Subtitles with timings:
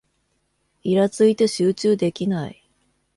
[0.81, 2.67] イラついて集中できない